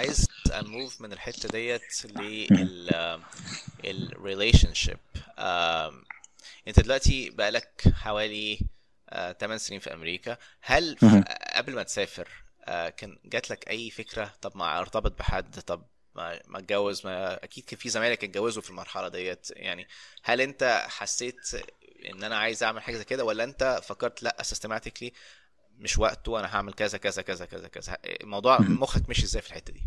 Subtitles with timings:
[0.00, 3.20] عايز أ move من الحتة ديت لل
[3.84, 4.98] ال relationship
[6.68, 8.60] انت دلوقتي بقالك حوالي
[9.10, 10.36] 8 سنين في أمريكا.
[10.60, 10.96] هل
[11.54, 12.28] قبل ما تسافر
[12.66, 17.64] كان جات لك أي فكرة؟ طب ما ارتبط بحد طب ما ما اتجوز ما أكيد
[17.64, 19.46] كان في زمايلك اتجوزوا في المرحلة ديت.
[19.50, 19.88] يعني
[20.22, 21.50] هل انت حسيت
[22.10, 25.12] إن أنا عايز أعمل حاجة زي كده ولا أنت فكرت لأ systematically
[25.80, 27.96] مش وقته أنا هعمل كذا كذا كذا كذا كذا.
[28.04, 29.82] الموضوع مخك مشي إزاي في الحتة دي؟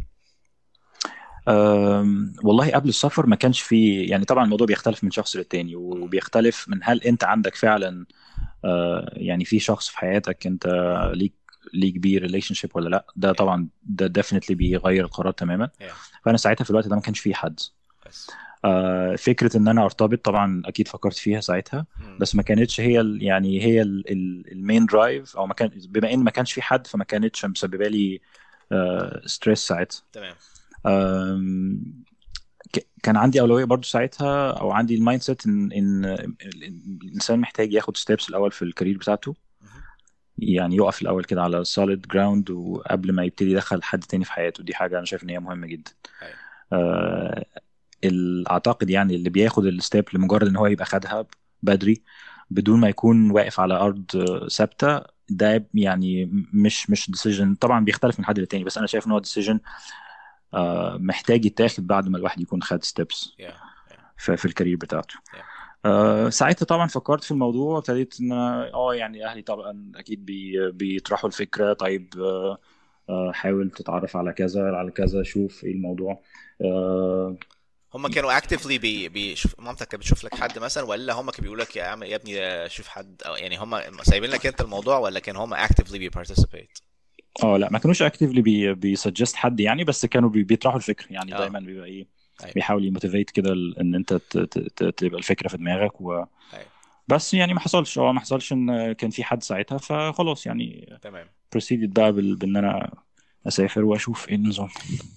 [2.43, 6.79] والله قبل السفر ما كانش في يعني طبعا الموضوع بيختلف من شخص للتاني وبيختلف من
[6.83, 8.05] هل أنت عندك فعلا
[9.13, 10.67] يعني في شخص في حياتك أنت
[11.13, 11.33] ليك
[11.73, 15.69] ليك بيه relationship ولا لأ؟ ده طبعا ده definitely بيغير القرار تماما.
[16.25, 17.59] فأنا ساعتها في الوقت ده ما كانش في حد.
[18.65, 21.85] آه فكرة إن أنا أرتبط طبعا أكيد فكرت فيها ساعتها
[22.19, 26.31] بس ما كانتش هي يعني هي ال main drive أو ما كان بما إن ما
[26.31, 28.21] كانش في حد فما كانتش مسببة لي
[28.71, 30.01] آه stress ساعتها.
[30.13, 30.35] تمام.
[33.03, 36.05] كان عندي أولوية برضو ساعتها أو عندي ال mindset إن إن
[37.03, 39.35] الإنسان محتاج ياخد steps الأول في ال career بتاعته.
[40.37, 44.63] يعني يقف الأول كده على solid ground وقبل ما يبتدي يدخل حد تاني في حياته.
[44.63, 45.91] دي حاجة أنا شايف إن هي مهمة جدا.
[46.73, 47.45] آه
[48.49, 51.25] اعتقد يعني اللي بياخد ال step لمجرد ان هو يبقى خدها
[51.63, 52.03] بدري
[52.49, 54.05] بدون ما يكون واقف على ارض
[54.51, 59.11] ثابته ده يعني مش مش decision طبعا بيختلف من حد للتاني بس أنا شايف إن
[59.11, 59.59] هو decision
[60.53, 64.35] آه محتاج يتاخد بعد ما الواحد يكون خد steps yeah, yeah.
[64.35, 65.37] في, ال career بتاعته yeah.
[65.85, 70.71] آه ساعتها طبعا فكرت في الموضوع ابتديت إن أنا آه يعني أهلي طبعا أكيد بي
[70.71, 72.13] بيطرحوا الفكرة طيب
[73.09, 76.21] آه حاول تتعرف على كذا على كذا شوف إيه الموضوع
[77.93, 81.63] هم كانوا actively بي بيشوف مامتك كانت بتشوف لك حد مثلا ولا هم كانوا بيقولوا
[81.63, 85.19] لك يا عم يا ابني شوف حد أو يعني هم سايبين لك أنت الموضوع ولا
[85.19, 86.77] كان هم actively بي participate
[87.43, 91.07] آه لا ما كانوش actively بي بي suggest حد يعني بس كانوا بي بيطرحوا الفكرة
[91.13, 91.37] يعني آه.
[91.37, 92.07] دايما بيبقى إيه
[92.43, 92.53] أيوة.
[92.53, 94.13] بيحاول ي motivate كده إن أنت
[94.97, 96.65] تبقى الفكرة في دماغك و أيوة.
[97.07, 101.27] بس يعني ما حصلش آه ما حصلش إن كان في حد ساعتها فخلاص يعني تمام
[101.51, 102.93] proceeded بقى بال- بإن أنا
[103.47, 104.69] أسافر وأشوف إيه النظام.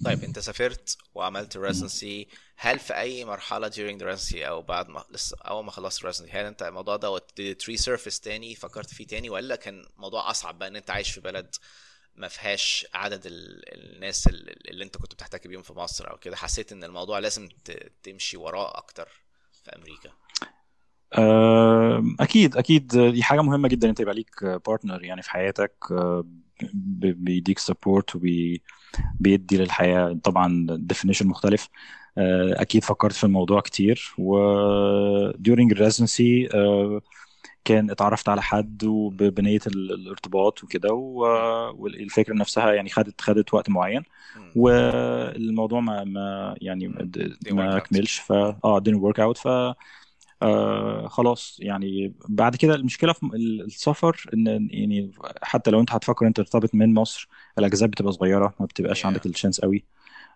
[0.05, 2.33] طيب أنت سافرت وعملت residency.
[2.57, 6.45] هل في أي مرحلة during the أو بعد ما لسه أول ما خلصت residency هل
[6.45, 10.89] أنت الموضوع دوت resurface تاني فكرت فيه تاني ولا كان موضوع أصعب بقى إن أنت
[10.89, 11.55] عايش في بلد
[12.15, 13.63] ما فيهاش عدد ال...
[13.73, 17.49] الناس ال- اللي أنت كنت بتحتك بيهم في مصر أو كده؟ حسيت إن الموضوع لازم.
[18.03, 19.09] تمشي وراه أكتر
[19.63, 20.09] في أمريكا.
[22.19, 26.25] أكيد أكيد دي حاجة مهمة جدا أنت يبقى ليك بارتنر يعني في حياتك آه،
[26.73, 31.69] بيديك support وبيدي للحياة طبعا definition مختلف
[32.17, 34.37] آه، أكيد فكرت في الموضوع كتير و
[35.31, 37.01] during residency آه،
[37.65, 40.93] كان اتعرفت على حد وبنيه ال- الارتباط وكده
[41.73, 44.03] والفكرة نفسها يعني خدت خدت وقت معين.
[44.55, 47.11] والموضوع ما ما يعني ما.
[47.79, 49.47] كملش ف آه didn't work out ف
[50.41, 55.11] آه خلاص يعني بعد كده المشكلة في ال- السفر إن يعني
[55.43, 57.27] حتى لو أنت هتفكر أنت ترتبط من مصر
[57.59, 59.05] الأجازات بتبقى صغيرة ما بتبقاش Yeah.
[59.05, 59.85] عندك الشانس قوي.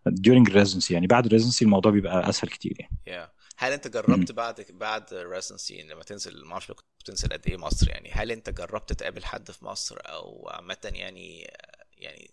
[0.09, 2.97] During residency يعني بعد residency الموضوع بيبقى أسهل كتير يعني.
[3.25, 3.29] Yeah.
[3.57, 7.89] هل أنت جربت بعد بعد residency لما تنزل ما أعرفش كنت بتنزل قد إيه مصر؟
[7.89, 11.51] يعني هل أنت جربت تقابل حد في مصر أو عامة يعني
[11.97, 12.31] يعني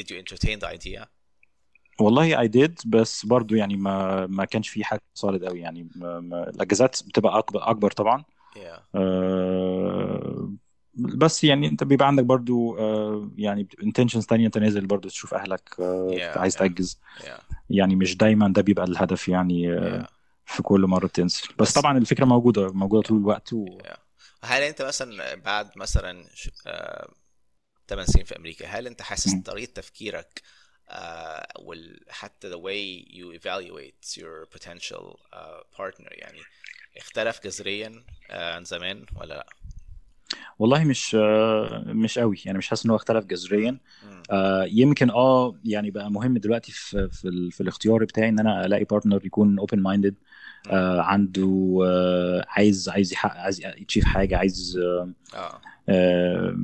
[0.00, 1.06] did you entertain the idea
[2.00, 5.88] والله I did بس برضو يعني ما ما كانش في حاجة صارت قوي يعني.
[5.94, 8.24] ما ما الأجازات بتبقى اكبر أكبر طبعا.
[8.54, 8.80] Yeah.
[8.94, 10.52] آه،
[10.94, 15.74] بس يعني أنت بيبقى عندك برضو آه، يعني intentions تانية أنت نازل برضو تشوف أهلك
[15.80, 16.58] آه، Yeah, عايز yeah.
[16.58, 17.00] تأجز.
[17.20, 17.28] Yeah.
[17.70, 20.06] يعني مش دايما ده بيبقى الهدف يعني آه، yeah.
[20.46, 23.78] في كل مرة بتنزل بس بس- طبعا الفكرة موجودة موجودة طول الوقت و...
[23.82, 23.96] yeah.
[24.44, 27.08] هل أنت مثلا بعد مثلا ش- آه،
[27.88, 29.34] 8 سنين في أمريكا هل أنت حاسس.
[29.34, 30.42] طريقة تفكيرك
[30.92, 36.08] آه، وال حتى the way you evaluate your potential آه، partner.
[36.10, 36.38] يعني
[36.96, 37.92] اختلف جذريا
[38.30, 39.46] آه، عن زمان ولا لا؟
[40.58, 42.42] والله مش آه، مش قوي.
[42.44, 43.78] يعني مش حاسس إن هو اختلف جذريا.
[44.64, 49.26] يمكن آه يعني بقى مهم دلوقتي في في, في الاختيار بتاعي إن أنا ألاقي partner
[49.26, 50.14] يكون open minded
[50.70, 51.78] عنده
[52.48, 55.12] عايز عايز يحقق عايز ي achieve حاجة عايز آه،
[55.88, 56.56] آه،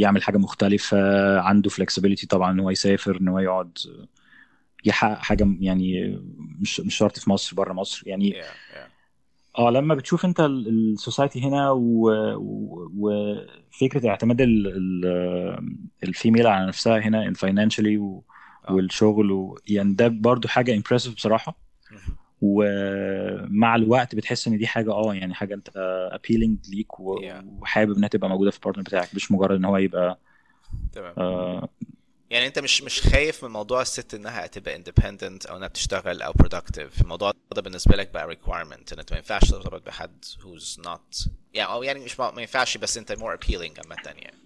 [0.00, 0.98] يعمل حاجة مختلفة
[1.40, 3.78] عنده flexibility طبعا إن هو يسافر إن هو يقعد
[4.84, 6.20] يحقق حاجة يعني
[6.60, 8.96] مش مش شرط في مصر بره مصر يعني yeah yeah
[9.58, 11.70] آه لما بتشوف أنت ال society هنا
[12.96, 18.22] وفكره اعتماد ال- ال- ال female على نفسها هنا financially آه.
[18.72, 19.58] والشغل و...
[19.68, 21.58] يعني ده برضو حاجة impressive بصراحة.
[22.42, 25.70] ومع الوقت بتحس إن دي حاجة آه يعني حاجة أنت
[26.12, 27.20] appealing ليك و...
[27.20, 27.44] Yeah.
[27.60, 30.18] وحابب إنها تبقى موجودة في ال partner بتاعك مش مجرد إن هو يبقى
[30.92, 31.14] تمام.
[31.18, 31.68] آه
[32.30, 36.32] يعني أنت مش مش خايف من موضوع الست إنها تبقى independent أو إنها بتشتغل أو
[36.32, 41.28] productive الموضوع ده بالنسبة لك بقى requirement إن أنت ما ينفعش ترتبط بحد who's not
[41.54, 44.45] يعني أو يعني مش ما ما ينفعش بس أنت more appealing عامة يعني.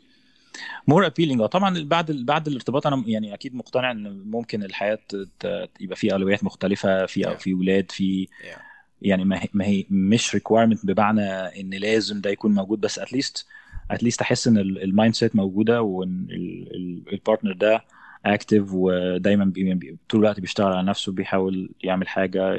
[0.88, 1.44] more appealing.
[1.46, 4.98] طبعا بعد بعد الارتباط أنا يعني أكيد مقتنع إن ممكن الحياة
[5.80, 7.28] يبقى فيها أولويات مختلفة في Yeah.
[7.28, 8.58] في ولاد في yeah.
[9.02, 11.22] يعني ما هي, ما هي مش requirement بمعنى
[11.60, 13.46] إن لازم ده يكون موجود بس at least
[13.90, 16.26] at least أحس إن ال mindset موجودة وإن
[17.12, 17.84] ال partner ده
[18.26, 22.56] active ودايما بي بي- طول الوقت بيشتغل على نفسه بيحاول يعمل حاجة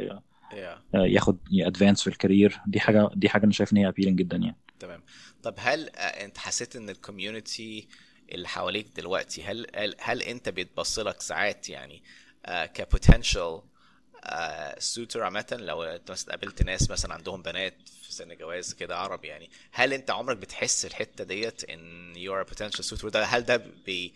[0.54, 0.70] yeah.
[0.96, 4.38] ياخد advance في ال career دي حاجة دي حاجة أنا شايف إن هي appealing جدا
[4.38, 4.56] يعني.
[4.80, 5.02] تمام.
[5.44, 7.88] طب هل آه، أنت حسيت إن ال community
[8.36, 12.04] اللي حواليك دلوقتي هل هل, هل انت بيتبص لك ساعات يعني
[12.48, 13.62] ك potential
[14.78, 17.74] suitor عامة؟ لو انت مثلا قابلت ناس مثلا عندهم بنات
[18.04, 22.52] في سن جواز كده عرب يعني هل انت عمرك بتحس الحتة ديت ان are a
[22.54, 24.14] potential suitor ده هل ده بي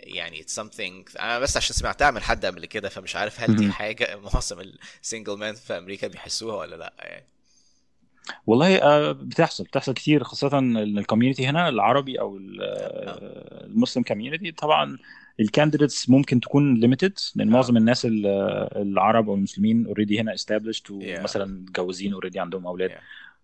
[0.00, 3.68] يعني it's something أنا بس عشان سمعتها من حد قبل كده فمش عارف هل دي.
[3.70, 4.60] حاجة معظم
[5.02, 7.26] ال single men في أمريكا بيحسوها ولا لأ يعني.
[8.46, 14.02] والله آه، بتحصل بتحصل كتير خاصة إن ال community هنا العربي أو ال- آه، المسلم
[14.02, 14.98] community طبعا
[15.40, 17.52] ال candidates ممكن تكون limited لأن آه.
[17.52, 18.26] معظم الناس ال-
[18.76, 20.32] العرب أو المسلمين already هنا
[20.90, 21.20] Yeah.
[21.20, 22.94] ومثلا متجوزين already عندهم أولاد Yeah.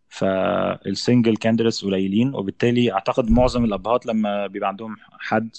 [0.08, 5.56] فال single candidates قليلين وبالتالي أعتقد معظم الأبهات لما بيبقى عندهم حد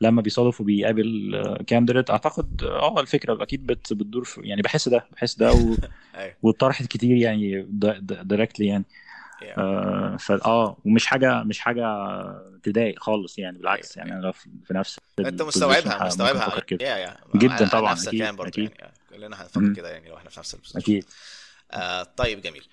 [0.00, 5.34] لما بيصادف وبيقابل candidate أعتقد آه الفكرة أكيد بت- بتدور في يعني بحس ده بحس
[5.38, 5.56] ده و...
[6.14, 6.34] أيوه.
[6.42, 7.66] واتطرحت كتير يعني
[8.02, 8.84] directly يعني.
[9.36, 9.58] Yeah.
[9.58, 11.84] آه، فا آه ومش حاجة مش حاجة
[12.62, 16.62] تضايق خالص يعني بالعكس أيوة، يعني أنا في في نفس أنت مستوعبها مستوعبها.
[16.80, 18.70] يا يا جدا طبعاً، نفس أكيد، الكلام برضه أكيد.
[18.78, 18.92] يعني.
[19.10, 19.72] كلنا هنفكر.
[19.74, 21.04] كده يعني لو إحنا في نفس ال position أكيد.
[21.72, 22.64] آه طيب جميل.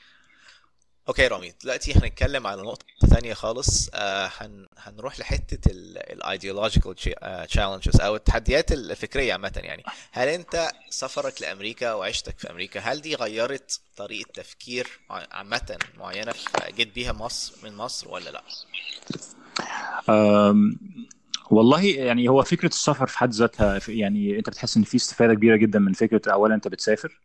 [1.07, 1.53] okay رامي.
[1.63, 3.89] دلوقتي هنتكلم على نقطة تانية خالص.
[3.94, 6.95] آه هن هنروح لحتة ال ideological
[7.48, 9.83] challenges أو التحديات الفكرية عامة يعني.
[10.11, 16.31] هل أنت سفرك لأمريكا وعيشتك في أمريكا هل دي غيرت طريقة تفكير ع- عامة معينة
[16.31, 18.44] في- جيت بيها مصر من مصر ولا لأ؟
[20.09, 20.77] أم،
[21.51, 25.55] والله يعني هو فكرة السفر في حد ذاتها يعني أنت بتحس إن في استفادة كبيرة
[25.55, 27.19] جدا من فكرة اولا أنت بتسافر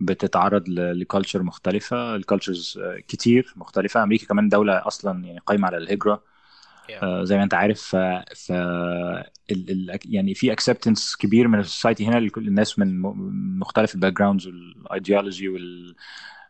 [0.00, 4.02] بتتعرض ل culture مختلفة ال cultures كتير مختلفة.
[4.02, 6.22] أمريكا كمان دولة أصلا يعني قايمة على الهجرة.
[6.90, 7.02] Yeah.
[7.02, 7.96] آه، زي ما أنت عارف ف,
[8.36, 8.52] ف...
[8.52, 9.30] ال...
[9.50, 9.98] ال...
[10.04, 13.00] يعني في acceptance كبير من ال society هنا لكل الناس من
[13.58, 15.94] مختلف ال backgrounds وال ideology وال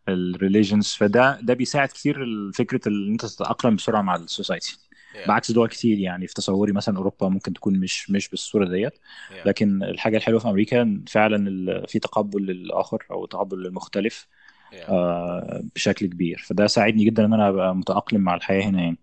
[0.09, 4.79] ال religions فده ده بيساعد كتير فكره إن أنت تتأقلم بسرعة مع ال society.
[5.11, 5.29] Yeah.
[5.29, 6.27] بعكس دول كتير يعني.
[6.27, 8.93] في تصوري مثلا أوروبا ممكن تكون مش مش بالصورة ديت.
[8.93, 9.47] Yeah.
[9.47, 14.27] لكن الحاجة الحلوة في أمريكا فعلا في تقبل للآخر أو تقبل للمختلف
[14.71, 14.75] Yeah.
[14.89, 16.45] آه، بشكل كبير.
[16.47, 18.99] فده ساعدني جدا إن أنا أبقى متأقلم مع الحياة هنا يعني.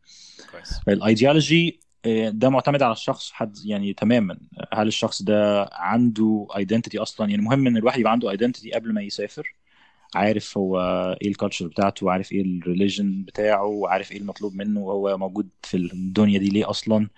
[0.51, 0.79] كويس.
[0.87, 4.37] الأيديولوجي آه، ده معتمد على الشخص حد يعني تماما.
[4.73, 9.01] هل الشخص ده عنده identity أصلا؟ يعني مهم إن الواحد يبقى عنده identity قبل ما
[9.01, 9.53] يسافر.
[10.15, 10.79] عارف هو
[11.21, 15.49] إيه ال culture بتاعته وعارف إيه ال religion بتاعه وعارف إيه المطلوب منه وهو موجود
[15.63, 17.09] في الدنيا دي ليه أصلا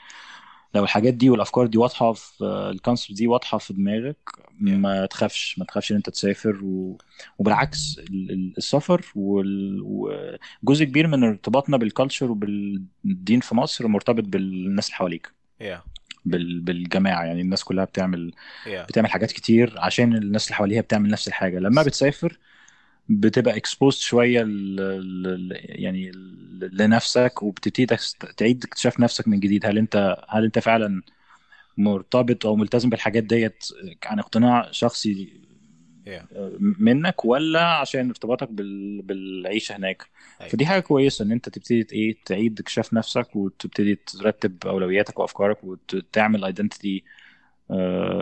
[0.75, 2.43] لو الحاجات دي والأفكار دي واضحة في
[2.75, 4.17] ال concept دي واضحة في دماغك
[4.61, 6.97] ما تخافش ما تخافش إن أنت تسافر و...
[7.39, 9.81] وبالعكس ال- ال- السفر وال-
[10.63, 15.33] وجزء كبير من ارتباطنا بال culture وبالدين في مصر مرتبط بالناس اللي حواليك
[15.63, 15.79] Yeah.
[16.25, 16.59] بال...
[16.61, 18.31] بالجماعة يعني الناس كلها بتعمل
[18.65, 18.69] Yeah.
[18.89, 22.39] بتعمل حاجات كتير عشان الناس اللي حواليها بتعمل نفس الحاجة لما بتسافر
[23.09, 24.75] بتبقى exposed شوية ل...
[25.49, 25.57] ل...
[25.63, 26.11] يعني
[26.61, 27.85] لنفسك وبتبتدي
[28.37, 31.01] تعيد اكتشاف نفسك من جديد هل انت هل انت فعلا
[31.77, 33.63] مرتبط أو ملتزم بالحاجات ديت
[34.05, 35.33] عن اقتناع شخصي.
[36.79, 39.01] منك ولا عشان ارتباطك بال...
[39.01, 40.05] بالعيشة هناك
[40.41, 40.51] أيوة.
[40.51, 46.45] فدي حاجة كويسة إن أنت تبتدي إيه تعيد اكتشاف نفسك وتبتدي ترتب أولوياتك وأفكارك وتعمل
[46.45, 47.03] identity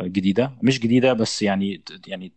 [0.04, 2.32] جديدة مش جديدة بس يعني يعني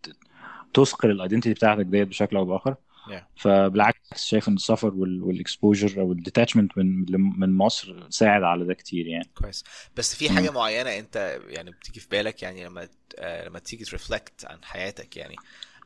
[0.75, 2.75] تثقل ال identity بتاعتك ديت بشكل أو بآخر.
[3.01, 3.13] Yeah.
[3.37, 7.05] فبالعكس شايف إن السفر وال exposure أو ال detachment من
[7.41, 9.31] من مصر ساعد على ده كتير يعني.
[9.35, 9.65] كويس.
[9.97, 13.92] بس في حاجة معينة أنت يعني بتيجي في بالك يعني لما آه، لما تيجي ت
[13.92, 15.37] reflect عن حياتك يعني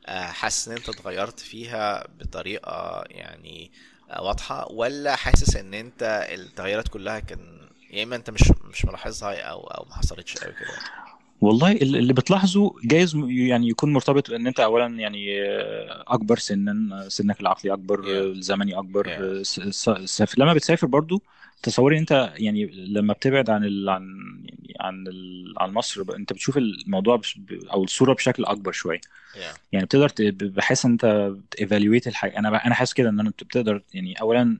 [0.05, 3.71] آه، حاسس إن أنت اتغيرت فيها بطريقة يعني
[4.09, 9.41] آه، واضحة ولا حاسس إن أنت التغيرات كلها كان يا إما أنت مش مش ملاحظها
[9.41, 11.04] أو أو ما حصلتش قوي كده؟
[11.41, 17.09] والله ال- اللي بتلاحظه جايز يعني يكون مرتبط بإن أنت اولا يعني آه، أكبر سنا
[17.09, 18.07] سنك العقلي أكبر Yeah.
[18.07, 19.09] آه، الزمني أكبر Yeah.
[19.21, 21.21] آه، س- س- سف- لما بتسافر برضو
[21.63, 24.03] تصوري أنت يعني لما بتبعد عن ال عن
[24.45, 27.39] يعني عن ال عن مصر أنت بتشوف الموضوع بش
[27.73, 29.01] أو الصورة بشكل أكبر شوية
[29.33, 29.37] Yeah.
[29.71, 33.29] يعني بتقدر ت- بحس ان أنت ايفالويت الحاجة أنا ب- أنا حاسس كده إن أنا
[33.29, 34.57] بتقدر يعني اولا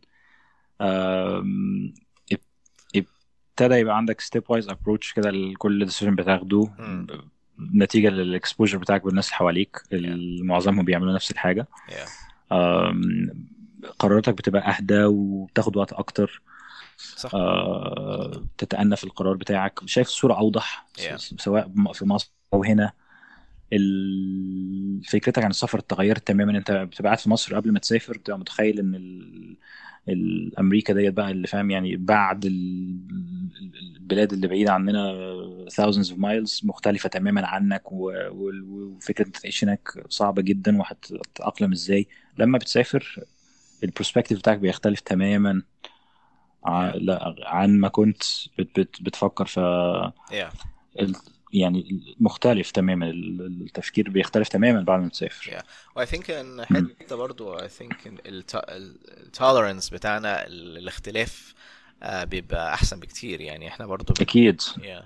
[3.59, 6.69] ابتدى يبقى عندك stepwise approach كده لكل decision بتاخده.
[7.75, 11.67] نتيجة لل exposure بتاعك بالناس اللي حواليك اللي معظمهم بيعملوا نفس الحاجة.
[13.99, 16.41] قراراتك بتبقى أهدى وبتاخد وقت أكتر.
[16.97, 17.35] صح.
[17.35, 19.79] أه، تتأنى في القرار بتاعك.
[19.85, 21.15] شايف الصورة أوضح Yeah.
[21.15, 22.91] سواء في مصر أو هنا
[25.03, 28.79] فكرتك عن السفر اتغيرت تماما؟ انت بتبقى قاعد في مصر قبل ما تسافر بتبقى متخيل
[28.79, 29.57] إن ال...
[30.09, 32.99] الامريكا ديت بقى اللي فاهم يعني بعد ال-
[33.61, 35.13] ال- البلاد اللي بعيدة عننا
[35.81, 42.07] thousands of miles مختلفة تماما عنك وفكرة انت تعيش هناك صعبة جدا وهتتأقلم إزاي.
[42.37, 43.23] لما بتسافر
[43.83, 45.61] البروسبكتيف بتاعك بيختلف تماما
[47.45, 48.23] عن ما كنت
[48.59, 49.45] بت بت بتفكر.
[49.45, 49.59] ف
[50.31, 51.05] yeah.
[51.55, 55.63] يعني مختلف تماما ال- التفكير بيختلف تماما بعد ما تسافر Yeah.
[55.95, 57.97] و I think إن حتة برضو I think
[58.67, 61.53] ال tolerance بتاعنا ال- الاختلاف
[62.03, 63.41] آه، بيبقى أحسن بكتير.
[63.41, 64.21] يعني إحنا برضو بت...
[64.21, 64.61] أكيد.
[64.61, 65.03] Yeah.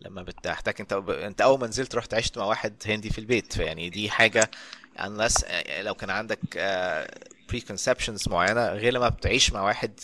[0.00, 3.52] لما بتحتاج أنت أنت أول ما نزلت رحت عشت مع واحد هندي في البيت.
[3.52, 4.50] فيعني دي حاجة
[4.98, 7.10] unless آه، لو كان عندك آه،
[7.52, 10.00] preconceptions معينة غير لما بتعيش مع واحد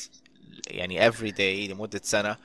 [0.67, 2.37] يعني every day لمدة سنة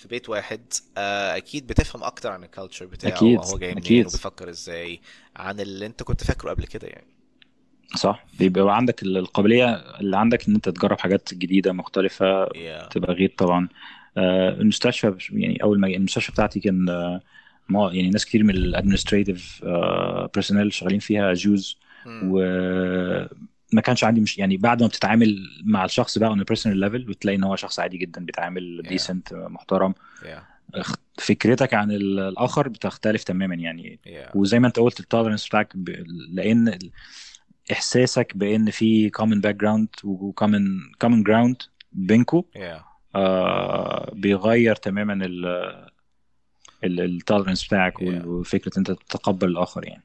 [0.00, 0.60] في بيت واحد
[0.98, 4.06] آه، أكيد بتفهم أكتر عن ال culture بتاعه أكيد، وهو جاي منين أكيد.
[4.06, 5.00] وبيفكر إزاي
[5.36, 7.06] عن اللي أنت كنت فاكره قبل كده يعني
[7.96, 12.88] صح بيبقى عندك ال- القابلية اللي عندك إن أنت تجرب حاجات جديدة مختلفة yeah.
[12.90, 13.68] تبقى غير طبعا
[14.16, 17.20] آه، المستشفى يعني أول ما المستشفى بتاعتي كان آه،
[17.68, 19.64] ما يعني ناس كتير من ال administrative
[20.34, 22.32] personnel شغالين فيها Jews مم.
[23.72, 27.36] وما كانش عندي مش يعني بعد ما بتتعامل مع الشخص بقى a personal level بتلاقي
[27.36, 28.88] إن هو شخص عادي جدا بيتعامل Yeah.
[28.88, 30.92] decent محترم yeah.
[31.18, 34.36] فكرتك عن ال- الآخر بتختلف تماما يعني yeah.
[34.36, 35.88] وزي ما أنت قلت ال tolerance بتاعك ب...
[36.32, 36.78] لأن
[37.72, 40.62] إحساسك بأن في common background و common
[41.06, 42.82] common ground بينكم yeah.
[43.14, 45.89] آه بيغير تماما ال
[46.84, 48.26] ال tolerance بتاعك Yeah.
[48.26, 50.02] وفكرة أنت تتقبل الآخر يعني.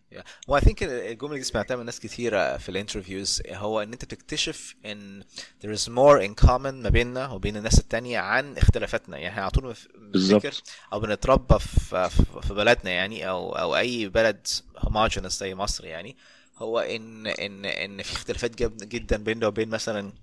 [0.52, 4.76] I think الجملة دي سمعتها من ناس كتيرة في ال interviews هو إن أنت بتكتشف
[4.86, 5.24] إن
[5.66, 9.18] there is more in common ما بيننا وبين الناس التانية عن اختلافاتنا.
[9.18, 10.64] يعني إحنا على طول بالظبط.
[10.94, 12.10] أو بنتربى في
[12.50, 16.18] بلدنا يعني أو أو أي بلد homogeneous زي مصر يعني.
[16.58, 20.14] هو إن إن إن في اختلافات جدا بيننا وبين مثلا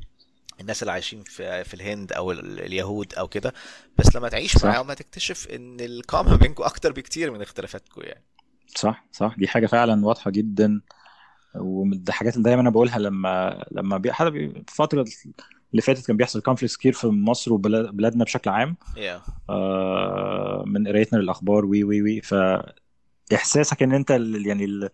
[0.61, 3.52] الناس اللي عايشين في في الهند أو ال- اليهود أو كده
[3.99, 4.64] بس لما تعيش.
[4.64, 8.25] معاهم هتكتشف إن ال common بينكم أكتر بكتير من اختلافاتكم يعني
[8.66, 10.80] صح صح دي حاجة فعلا واضحة جدا
[11.56, 14.12] ومن الحاجات اللي دايما أنا بقولها لما لما بي...
[14.12, 14.44] حد بي...
[14.47, 15.04] الفترة
[15.73, 19.21] اللي فاتت كان بيحصل conflicts كتير في مصر وبلادنا بشكل عام yeah.
[19.50, 22.21] آه، من قرايتنا للأخبار وي وي وي
[23.33, 24.91] فاحساسك إن أنت ال- يعني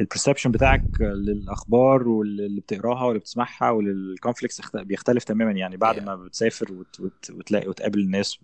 [0.00, 6.02] ال perception بتاعك للأخبار واللي بتقراها واللي بتسمعها ولل conflicts بيختلف تماما يعني بعد Yeah.
[6.02, 7.00] ما بتسافر وت...
[7.00, 7.30] وت...
[7.30, 8.38] وتلاقي وتقابل الناس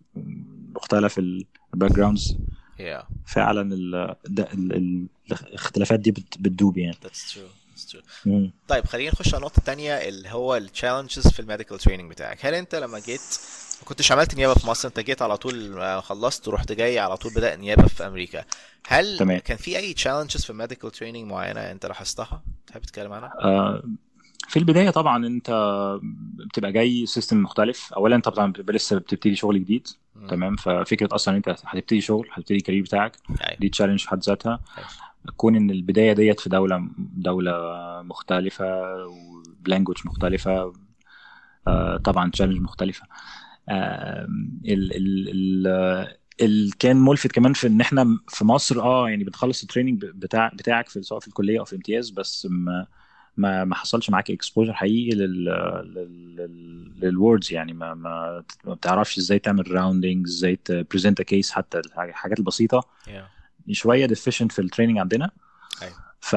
[0.74, 2.36] مختلف ال backgrounds
[2.78, 3.04] yeah.
[3.24, 4.14] فعلا ال...
[4.28, 4.72] ده ال...
[4.72, 5.06] ال...
[5.32, 6.38] الاختلافات دي بت...
[6.40, 7.67] بتدوب يعني That's true.
[8.68, 12.46] طيب خلينا نخش على النقطة التانية اللي هو ال challenges في ال medical training بتاعك.
[12.46, 13.20] هل انت لما جيت
[13.82, 17.16] ما كنتش عملت نيابة في مصر؟ انت جيت على طول آه، خلصت ورحت جاي على
[17.16, 18.44] طول بدأ نيابة في أمريكا.
[18.86, 19.38] هل تمام.
[19.38, 23.82] كان في أي challenges في ال medical training معينة انت لاحظتها؟ تحب تتكلم عنها؟ آه،
[24.48, 25.50] في البداية طبعا انت
[26.50, 27.92] بتبقى جاي system مختلف.
[27.92, 29.88] اولا انت طبعا بتبقى لسه بتبتدي شغل جديد.
[30.28, 30.56] تمام.
[30.56, 33.16] ففكرة أصلا انت هتبتدي شغل هتبتدي ال career بتاعك.
[33.30, 33.60] أيوه.
[33.60, 34.60] دي challenge في حد ذاتها.
[34.78, 34.88] أيوة.
[35.36, 37.52] كون إن البداية ديت في دولة دولة
[38.02, 38.66] مختلفة
[39.06, 40.72] وب language مختلفة
[41.68, 43.06] آه، طبعا challenge مختلفة.
[43.70, 45.66] ال ال
[46.40, 50.50] ال كان ملفت كمان في إن إحنا في مصر آه يعني بتخلص ال training بتاع
[50.54, 52.86] بتاعك في سواء في الكلية أو في الامتياز بس ما
[53.36, 55.44] ما ما حصلش معاك exposure حقيقي لل
[55.94, 57.72] لل لل wards يعني.
[57.72, 58.44] ما ما
[58.74, 62.80] بتعرفش إزاي تعمل rounding إزاي ت present case حتى الحاجات البسيطة.
[63.06, 63.37] Yeah.
[63.74, 65.30] شوية deficient في ال training عندنا.
[65.82, 65.94] أيوة.
[66.20, 66.36] ف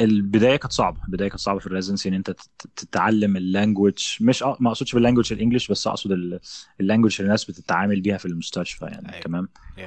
[0.00, 1.00] البداية كانت صعبة.
[1.06, 4.68] البداية كانت صعبة في ال residency إن أنت تت- تتعلم ال language مش أ- ما
[4.68, 6.40] أقصدش بال language ال English بس أقصد ال-
[6.80, 9.20] ال language اللي الناس بتتعامل بيها في المستشفى يعني أيوة.
[9.22, 9.80] تمام؟ Yeah.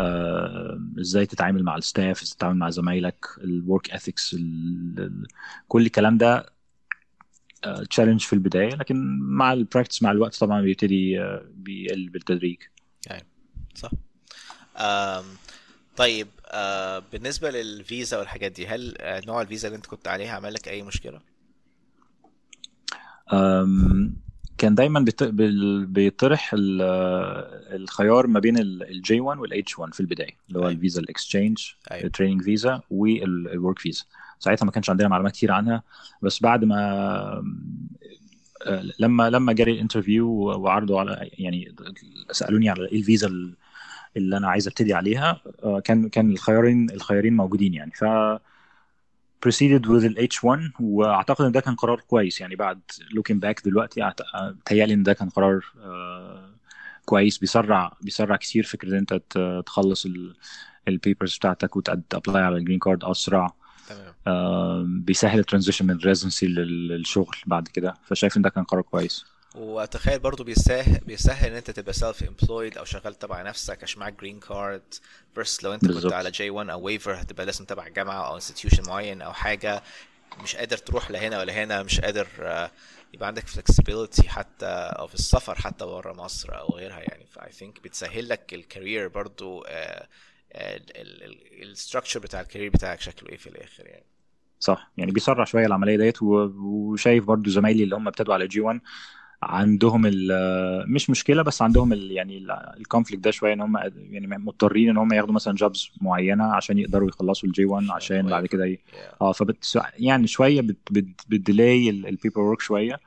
[0.00, 4.36] آه، إزاي تتعامل مع ال staff إزاي تتعامل مع زمايلك ال work ethics
[5.68, 6.46] كل الكلام ده
[7.90, 8.74] challenge في البداية.
[8.74, 12.58] لكن مع ال practice مع الوقت طبعا بيبتدي آه، بيقل بالتدريج.
[13.74, 13.90] صح.
[13.90, 13.94] um,
[15.96, 16.28] طيب
[17.12, 18.94] بالنسبة للفيزا والحاجات دي هل
[19.26, 21.20] نوع الفيزا اللي انت كنت عليها عمل لك أي مشكلة؟
[23.32, 24.16] أم،
[24.58, 25.04] كان دايما
[25.88, 26.82] بيطرح ال-
[27.82, 30.72] الخيار ما بين ال J 1 وال H 1 في البداية اللي هو أيوة.
[30.74, 31.58] الفيزا ال exchange
[31.92, 34.04] ال training visa وال work visa
[34.38, 35.82] ساعتها ما كانش عندنا معلومات كتير عنها
[36.22, 36.78] بس بعد ما
[38.66, 41.74] آه، لما لما جالي ال interview وعرضوا على يعني
[42.30, 43.54] سألوني على إيه الفيزا
[44.16, 47.90] اللي أنا عايز أبتدي عليها آه، كان كان الخيارين الخيارين موجودين يعني.
[47.90, 48.04] ف
[49.46, 52.56] proceeded with ال H1 وأعتقد إن ده كان قرار كويس يعني.
[52.56, 56.50] بعد looking back دلوقتي بتهيألي إن ده كان قرار آه،
[57.04, 57.38] كويس.
[57.38, 59.20] بيسرع بيسرع كتير فكرة إن أنت
[59.66, 60.06] تخلص
[60.88, 63.54] ال papers بتاعتك وت apply على ال green card أسرع.
[63.88, 65.04] تمام.
[65.04, 67.94] بيسهل ال transition من ال residency للشغل بعد كده.
[68.04, 69.33] فشايف إن ده كان قرار كويس.
[69.54, 74.20] واتخيل برضو بيسهل بيسهل إن أنت تبقى self employed أو شغال تبع نفسك عشان معاك
[74.20, 74.94] green card
[75.34, 76.02] first لو أنت بالزبط.
[76.02, 79.82] كنت على J 1 أو waiver هتبقى لازم تبع جامعة أو institution معين أو حاجة
[80.42, 82.70] مش قادر تروح لهنا ولا هنا مش قادر آه،
[83.14, 87.26] يبقى عندك flexibility حتى أو في السفر حتى بره مصر أو غيرها يعني.
[87.26, 89.64] ف I think بتسهل لك ال career برضو
[91.62, 94.04] ال structure بتاع ال career بتاعك شكله إيه في الآخر يعني.
[94.60, 94.90] صح.
[94.96, 98.80] يعني بيسرع شوية العملية ديت وشايف برضو زمايلي اللي هم ابتدوا على J 1
[99.44, 100.02] عندهم
[100.86, 102.46] مش مشكلة بس عندهم ال يعني
[102.76, 103.76] ال conflict ده شوية إن هم
[104.10, 108.26] يعني مضطرين إن هم ياخدوا مثلا jobs معينة عشان يقدروا يخلصوا ال J 1 عشان
[108.26, 108.78] بعد كده ي...
[109.20, 110.60] آه فبت يعني شوية
[111.28, 113.00] بت delay ال paper work شوية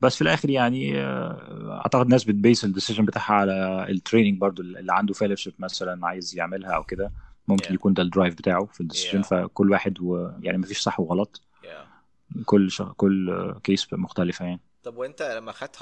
[0.00, 4.38] بس في الآخر يعني آه، أعتقد الناس بت base ال decision بتاعها على ال training
[4.38, 7.12] برضو اللي عنده fellowship مثلا عايز يعملها أو كده
[7.48, 7.72] ممكن yeah.
[7.72, 9.26] يكون ده ال drive بتاعه في ال decision yeah.
[9.26, 10.30] فكل واحد و...
[10.40, 12.38] يعني مفيش صح وغلط yeah.
[12.44, 12.82] كل ش...
[12.82, 15.70] كل case مختلفة يعني طب وانت لما خدت